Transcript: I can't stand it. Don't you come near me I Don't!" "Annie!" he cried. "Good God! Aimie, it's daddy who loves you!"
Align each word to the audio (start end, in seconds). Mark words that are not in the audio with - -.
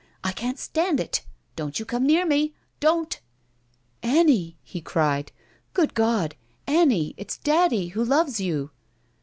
I 0.23 0.31
can't 0.31 0.57
stand 0.57 0.99
it. 0.99 1.23
Don't 1.55 1.77
you 1.77 1.85
come 1.85 2.07
near 2.07 2.25
me 2.25 2.55
I 2.55 2.55
Don't!" 2.79 3.21
"Annie!" 4.01 4.57
he 4.63 4.81
cried. 4.81 5.31
"Good 5.73 5.93
God! 5.93 6.33
Aimie, 6.67 7.13
it's 7.17 7.37
daddy 7.37 7.89
who 7.89 8.03
loves 8.03 8.39
you!" 8.41 8.71